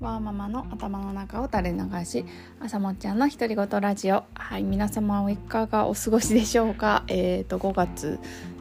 [0.00, 2.24] ワーママの頭の中を垂れ流し
[2.58, 4.24] 朝もっちゃんの独り言ラジオ。
[4.32, 7.04] はい皆様はいかがお過ごしでしょうか？
[7.06, 8.18] えっ、ー、と5月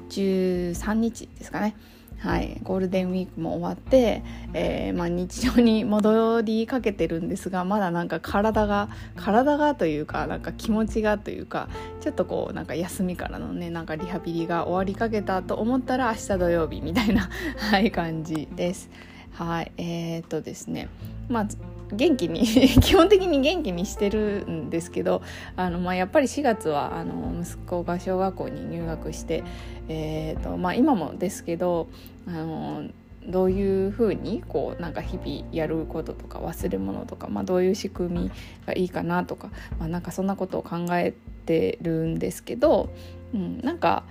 [0.10, 1.78] 13日ですかね。
[2.18, 4.22] はいゴールデンウィークも終わって、
[4.54, 11.70] えー、まあ、日常に戻りかけてるんですがまだなんか体が体がというかなんか気持ちがというか
[12.02, 17.30] ちょっとこうなんか休みからのねなんかリハビリが終わりかけたと思ったら明日土曜日みたいな、
[17.72, 18.90] はい、感じです。
[19.34, 20.90] はいえー、っとですね
[21.30, 21.48] まあ
[21.92, 22.46] 元気に
[22.82, 25.22] 基本的に元気にしてるんですけど
[25.56, 29.44] あの、まあ、やっぱり4月はあの息子が小学校に入学して、
[29.88, 31.88] えーとまあ、今もですけど
[32.28, 32.84] あの
[33.28, 38.32] どういうふうにこうなんか日々やることとか忘れ物とか、まあ、どういう仕組み
[38.66, 41.14] がいいかなとか、まあ、なんかそんなことを考え
[41.46, 42.90] てるんですけど、
[43.34, 44.04] うん、なんか。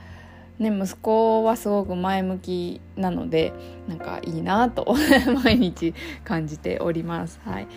[0.58, 3.52] ね、息子はすごく前向きなので
[3.86, 4.96] なんかいいなと
[5.44, 5.94] 毎日
[6.24, 7.40] 感じております。
[7.44, 7.68] はい、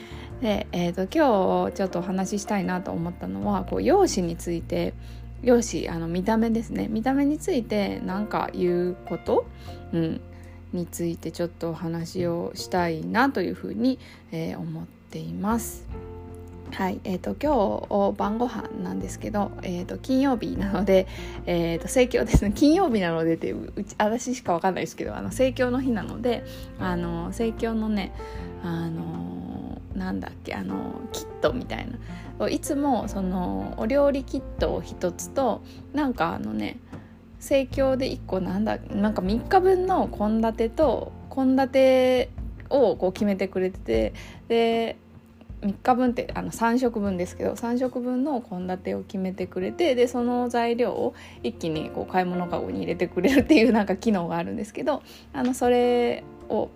[0.41, 4.93] で、えーと、今日ちょっとお話ししたいなと思ったのはこう容姿について
[5.43, 9.45] 容姿あの見た目ですね見た目について何か言うこと、
[9.93, 10.21] うん、
[10.73, 13.99] についてちょっとお話をしたいなというふうに、
[14.31, 16.10] えー、思っています。
[16.73, 21.05] はいえーと、今日晩ご飯なんですけど、えーと、金曜日なので、
[21.45, 22.53] えーと、盛況ですね。
[22.55, 26.43] 金曜日なのでってうち私しか分かんないですけどあの盛況の日なので
[26.79, 28.13] あの盛況のね
[28.63, 31.87] あのなんだっけあのキットみたい
[32.39, 32.49] な。
[32.49, 35.61] いつもそのお料理キットを1つと
[35.93, 36.79] なんかあのね
[37.39, 42.29] 盛況で1個なんだなんか3日分の献立と献立
[42.71, 44.13] をこう決めてくれてて
[44.47, 44.97] で
[45.61, 55.03] 3日分ってあの3食分ですけど3食分の献立を決めてくれてでその材料を一気にこう買い物かごに入れてくれるっていうなんか機能があるんですけど
[55.33, 56.69] あのそれを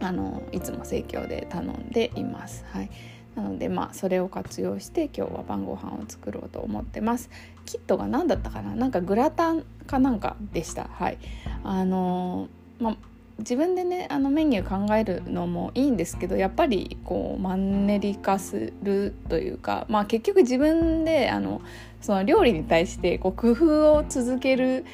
[0.00, 2.64] あのいつも盛況で頼んでいます。
[2.70, 2.90] はい
[3.36, 7.30] なのでまあそれを活用して今日は晩ご飯を作ろうと思ってます。
[7.64, 8.74] キットが何だったかな？
[8.74, 10.88] なんかグラタンかなんかでした。
[10.90, 11.18] はい。
[11.62, 12.48] あの
[12.80, 12.96] まあ
[13.40, 21.60] 自分でねあのメニュー考えるのもいいんですけどやっぱりこうマンネリ化するというか、まあ、結局自分であの
[22.00, 24.84] その料理に対してこう工夫を続ける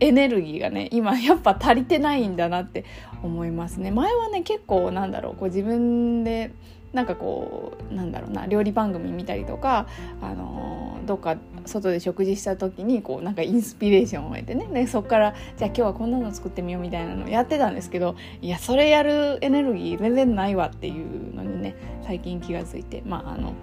[0.00, 2.84] エネルギーがね今やっぱ足りてないんだなって
[3.22, 3.90] 思いますね。
[3.90, 6.50] 前はね結構なんだろうこう自分で
[6.92, 9.86] なんかこうなんだろうな料理番組見たりとか、
[10.20, 23.54] あのー、どっか外で食事した時にこうなんかインスピレーションを得てねでそこからじゃあ今日はこんなの作ってみようみたいなのやってたんですけどいやそれやるエネルギー全然ないわっていうのにね最近気が付いてまああの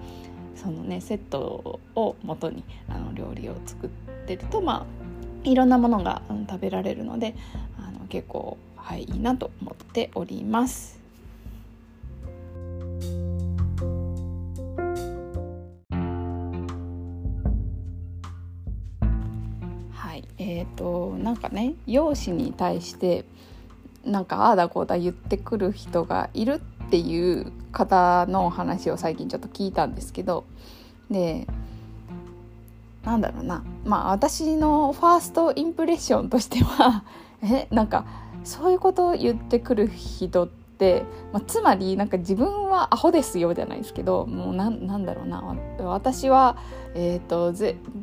[0.55, 3.89] そのねセットを元にあの料理を作っ
[4.27, 4.99] てるとまあ
[5.43, 7.33] いろんなものが、食べられるので
[7.77, 10.98] あの結構はいいいなと思っております。
[21.19, 23.25] なんかね容姿に対して
[24.05, 30.45] なんかああだこうだ言ってくる人がいるっていう方の話を最近ちょっと聞いたんですけど
[31.11, 31.47] で
[33.03, 33.63] なんだろうな。
[33.85, 37.03] まあ私のファーストインプレッションとしては
[37.41, 38.05] えなんか
[38.43, 40.58] そういうことを言ってくる人って、
[41.33, 45.43] まあ、つまりなんか自分はアホですよじゃないですけどもうなんだろうな。
[45.79, 46.57] 私は、
[46.95, 47.53] えーと、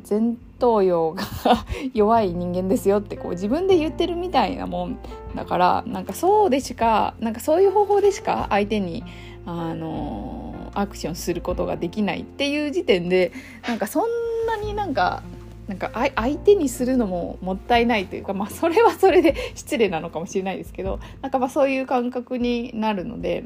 [0.08, 1.24] 前頭葉が
[1.94, 4.98] 弱い人間ですよってこう自分で言ってるみたいなもん。
[5.34, 9.04] だからなんかそうでしかなんかそういう方法でしか相手に
[9.46, 13.32] あのアクションすることができないっていう時点で
[13.66, 14.08] なんかそん
[14.46, 15.22] なになんか
[15.68, 23.44] なんか相手にするのももったいないというか、まあ、それはそれで失礼なのかもしれないですけどなんかまあそういう感覚になるので、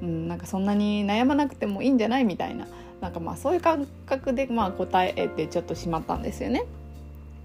[0.00, 2.66] うん、なんかそんなに悩まなくてもいいんじゃないみたいな
[3.00, 6.64] なんかまあそういう感覚でまあ答えてちょっとしまったんですよね。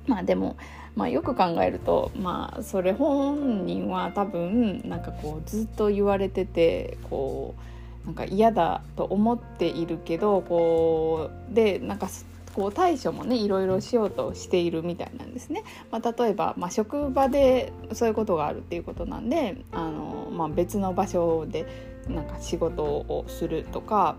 [0.08, 0.56] まあでも、
[0.96, 7.56] まあ、よく考えると、まあ、それ本人は多分なんかこうずっと言われててこ
[8.04, 12.08] うなんか嫌だと思っているけどこうでなんか
[12.56, 15.64] こう対処もねいろいろしようとしているみたいなんですね。
[15.92, 21.66] まあ、例えば、まあ、職場でそういうことがあるっていうことなんであの、まあ、別の場所で
[22.08, 24.16] なんか仕事をするとか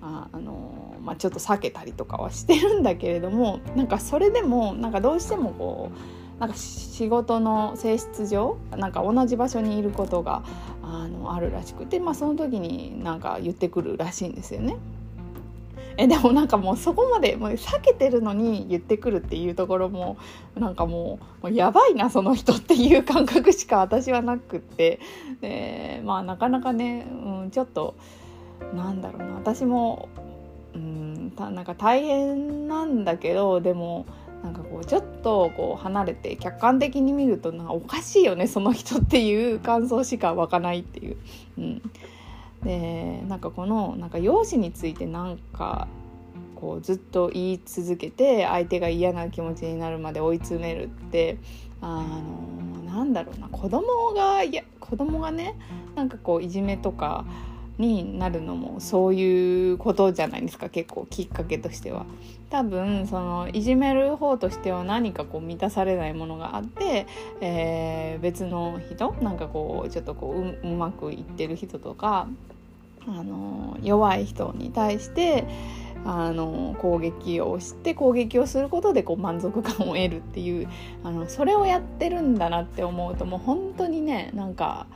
[0.00, 5.90] ああの、まあ、ちょっと避けたりとかはしてるんだけれどもなんかそれでもなんかどうしてもこ
[6.36, 10.42] うなんか仕事の性質上なんか同じ場所にいることが
[10.82, 14.76] あのあるらしくて、まあ、その時になんか言ってくるらしいんですよね。
[15.96, 20.16] えでもなんかもうそこまでもう避けてるのに言ってくるっていうところも
[20.54, 25.00] なんかもうもうやばいなその人っていう感覚しか私はなくって。
[25.40, 27.94] でまあなかなかね、うん、ちょっと
[28.74, 29.34] なんだろうな。
[29.34, 30.08] 私も
[30.74, 34.06] うんたなんか大変なんだけどでも
[34.42, 41.16] なんかこうちょっとこう離れて客観的に見るとなんかおかしいよねその人っていう感想しか湧かないっていう。
[41.58, 41.82] うん、
[42.62, 45.88] でなんかこのなんか容姿についてなんか
[46.54, 51.38] こうずっと言い続けて相手が嫌な気持ちになるまで追い詰めるって
[51.80, 55.56] あのなんだろうな子供がいや子供がね
[55.94, 57.24] なんかこういじめとか
[57.80, 62.06] になるのもそういうことじゃないですか結構きっかけとしては。
[62.50, 67.06] 多分そのいじめる方としては何かこう満たされないものがあって、
[67.40, 72.26] えー、別の人なんかこうちょっとこううまくいってる人とか、
[73.06, 75.44] あの弱い人に対して
[76.04, 80.68] あの攻撃をして攻撃をすることでこう満足感を得るっていう
[81.04, 84.86] あのそれをやってるんだなって思うともう本当にねなんか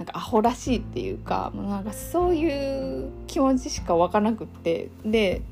[0.00, 5.42] なんかアホらしいっていうかもうなんかそういう気持ちしか湧かなくってで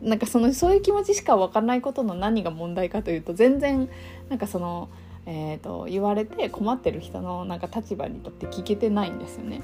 [0.00, 3.88] なんかそのそういう気持ちしか湧かないことの何が問題かというと全然
[4.30, 4.88] なんかその。
[5.26, 9.62] えーと、言われて困ってる人のなんか立場にとって聞けてないんですよね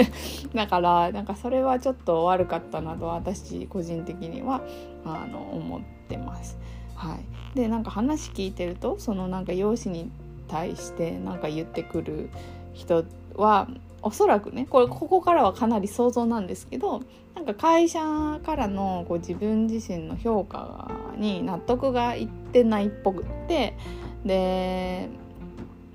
[0.56, 4.62] だからなんかそれはちょっと悪かったなと私個人的には
[5.04, 6.56] あの思ってます。
[6.94, 10.10] はい、でなんか話聞いてるとそのなんか容姿に
[10.48, 12.30] 対してなんか言ってくる
[12.72, 13.04] 人
[13.36, 13.68] は
[14.02, 17.02] おそらくねこれここからはかなり想像なんですけど
[17.34, 23.76] なんか会社からのこう自分自身の評価に納得がいってないっぽくって
[24.24, 25.08] で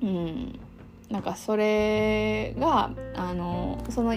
[0.01, 0.59] うん
[1.09, 4.15] なんかそれがあのその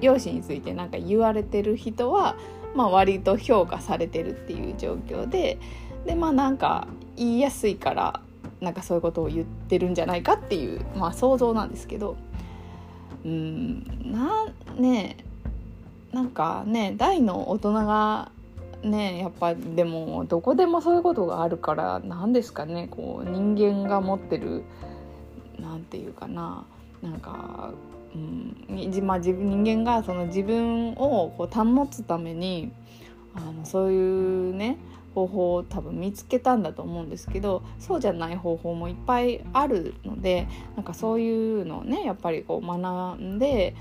[0.00, 2.36] 容姿についてなんか言われてる人は、
[2.74, 5.58] まあ、割と評価されてるっていう状況で
[6.04, 6.86] でまあなんか
[7.16, 8.20] 言いやすいから
[8.60, 12.16] なんかそういうことを言ってるんじゃないかっていう、まあ、想像なんですけど。
[13.24, 13.82] うん
[14.12, 15.16] なね
[16.12, 18.30] なんかね大の大人が
[18.82, 24.62] ねやっぱでもどこでもそういうことがあるから何ですかねこう人間が持ってる
[25.58, 26.64] 何て言うかな
[27.02, 27.72] なんか、
[28.14, 28.56] うん
[29.02, 32.72] まあ、自分人間がその自分をこう保つために
[33.34, 34.78] あのそういうね
[35.16, 40.46] 方法を多分見つけたんだと思うんですけどそうじゃない方法もいっぱいあるので
[40.76, 43.74] なんかそういうのをねやっぱりこう学んで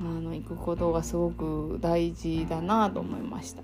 [0.00, 3.62] あの行くことがすごく大事だなと思いました。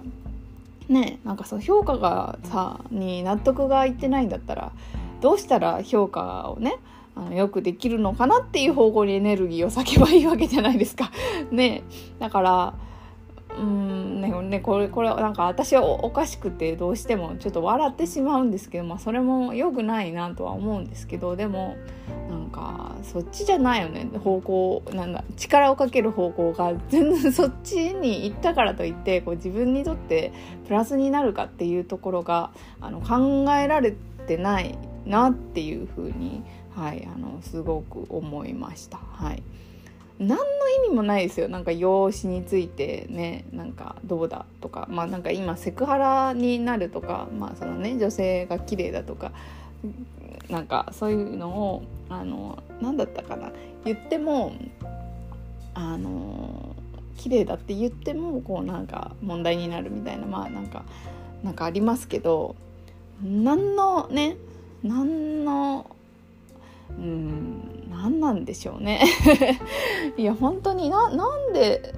[0.89, 4.73] ねなんかそう評価がさに納得がいってないんだったら
[5.23, 6.77] どうしたら評価をね
[7.17, 11.11] あのよくできるのかなっていう方向にエネルギーを割けばいいわけじゃないですか。
[11.51, 11.85] ね
[12.19, 12.75] だから
[13.57, 14.05] うん
[14.55, 21.77] ねこれこれなんか私はおかしくてどうしてもちょっと笑ってしまうんですけど、まあ、それも良くないなとは思うんですけどでも
[22.29, 30.33] なんかそっちじゃないよね方向なんだ力をかける方向が全然そっちに行ったからといってこう自分にとって
[30.67, 33.95] プラスになるかっていうところがあの考えられ
[34.27, 36.43] てないなっていうふうに、
[36.75, 38.99] はい、あのすごく思いました。
[38.99, 39.43] はい
[40.19, 40.45] 何の
[40.87, 41.49] 意味もないですよ。
[41.49, 43.45] なんか容姿についてね。
[43.53, 44.87] なんかどうだとか。
[44.91, 47.29] まあなんか今セクハラになるとか。
[47.39, 49.33] まあそのね女性が綺麗だとか。
[50.49, 53.51] なんかそういうのをあの何だったかな。
[53.85, 54.55] 言っても
[55.75, 56.77] あの
[57.17, 60.27] 綺麗だって言ってもこうなんか問題になるみたいな。
[60.27, 60.85] まあなんか
[61.43, 62.55] なんかありますけど。
[63.23, 64.37] 何のね
[64.83, 65.87] 何の
[66.91, 67.44] うん。
[68.25, 69.05] なんでしょうね。
[70.17, 71.95] いや本当にななんで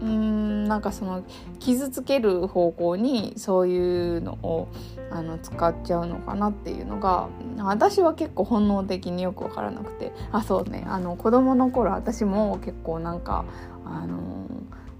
[0.00, 1.24] うんなんかその
[1.58, 4.68] 傷つける方向にそういうのを
[5.10, 10.12] あの使っちゃうのかなっていうのが私は結構本能的によく分からなくて。
[10.30, 10.86] あそうね。
[10.88, 13.44] あの子供の頃私も結構なんか
[13.84, 14.18] あの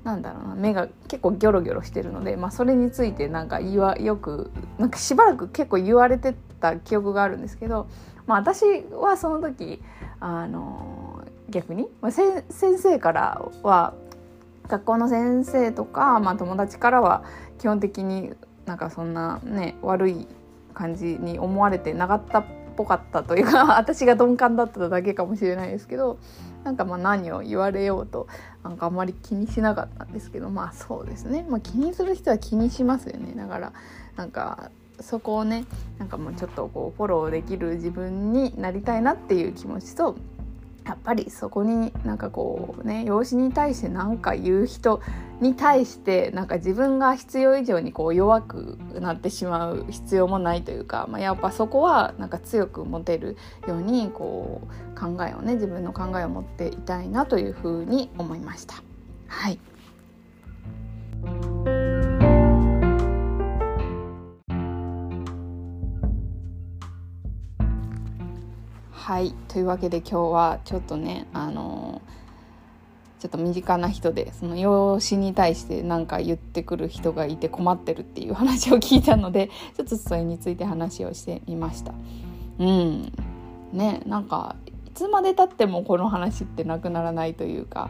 [0.02, 0.54] なんだろうな。
[0.56, 7.86] 目が結構ギョロギョロしてるので、まあ、それについてなんか言わよくなんかしばらく結構言われてた記憶があるんですけど
[8.28, 8.62] まあ、私
[8.92, 9.80] はその時
[10.20, 12.44] あの逆に、まあ、先
[12.78, 13.94] 生からは
[14.68, 17.24] 学校の先生とか、まあ、友達からは
[17.58, 18.32] 基本的に
[18.66, 20.26] なんかそんなね悪い
[20.74, 22.44] 感じに思われてなかったっ
[22.76, 26.18] ぽかったというか 私が鈍感だっただけかもしれないですけど
[26.64, 28.28] なんかまあ何を言われようと
[28.62, 33.32] なんかあんまり気にしなかったんですけどまあそうですね、まあ、気にする人は気にしますよね。
[33.34, 33.72] だから
[34.16, 34.70] なんか
[35.00, 35.64] そこをね
[35.98, 40.16] なんかもうちょっとこうフォローできる自分になりたいなっていう気持ちと
[40.88, 45.02] やっぱりそこになんかこうね養子に対して何か言う人
[45.40, 53.36] に対してなんか自分が必要以上にこう弱くなってしまう必要もないというか、まあ、やっぱそこはなんか強く持てる
[53.66, 58.82] ようにこう考えをね自分の考えを持っていたいなというふうに思いました。
[59.26, 59.58] はい
[69.08, 69.32] はい。
[69.48, 72.02] というわけで今日はちょっとねあの
[73.20, 79.48] ちょっと身近な人でその養子に対して何か言ってくる人がいて困ってるっていう話を聞いたので
[79.78, 81.94] ちょっとそれについて話をしてみました。
[82.58, 83.10] うん。
[83.72, 87.88] ねなんかいつまでたってもこの話ってなくならないというか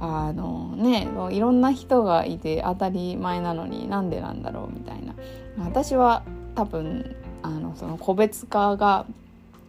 [0.00, 5.12] あのねいろんな人がいて当たり前なのになんでなんだろうみたいな。
[5.58, 6.22] 私は
[6.54, 9.04] 多分あのその個別化が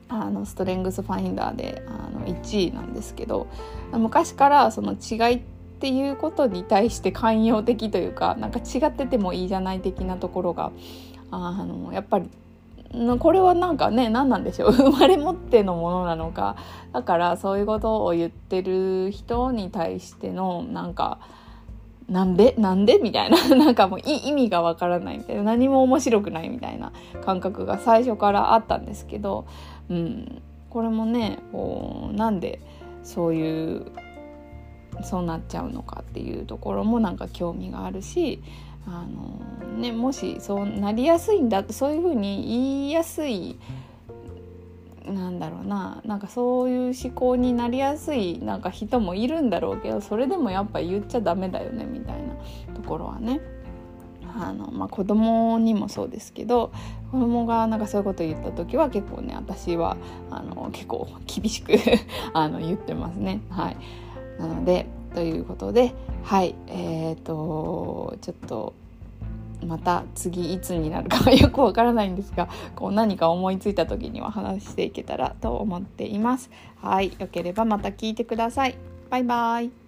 [0.08, 3.48] あのストレングスファインダーであの1位なんですけど
[3.92, 5.42] 昔からその違いっ
[5.80, 10.72] ていうことに対して寛容的というかなんか違っててもいいじゃない的なところが
[11.32, 12.30] あのやっぱり
[13.20, 14.72] これはなんかね何なんでしょう？
[14.74, 16.56] 生まれ持ってのものなのか。
[16.94, 21.20] だからそういうことを言ってる人に対してのなんか
[22.08, 22.56] なんで？
[22.58, 23.00] なんで？
[23.00, 23.38] みたいな。
[23.58, 25.44] なんかもう意味がわからないみたいな。
[25.44, 26.94] 何も面白くないみたいな
[27.26, 29.46] 感覚が最初からあったんですけど、
[29.90, 32.60] うん、これもねこうなんで
[33.04, 33.86] そういう
[35.04, 38.42] そうなっちゃうのかっていうところもなんか興味があるし
[38.88, 43.58] あの、ね、もしそうなりやすいんだそういうふうに言いやすい
[45.06, 52.36] なんだろうななんかそういう思考になりやすいなんか人もいるんだろうけどそれでもやっぱ言っちゃダメだよねみたいな
[52.74, 53.40] ところはね。
[54.38, 56.72] あの、まあ、子供にもそうですけど
[57.12, 59.98] 子供がなんかそういうこと言った時は結構ね私は
[60.30, 61.74] あの結構厳しく
[62.34, 63.42] あの言ってますね。
[63.50, 63.78] はい、
[64.40, 68.74] なのでということではいえーとちょっと
[69.66, 76.50] また次いつになるかは よくわからないんですがこう何か思いついた時には話していけたらと思っています。
[76.82, 78.76] はい、よければまた聞いてください。
[79.10, 79.85] バイバイ。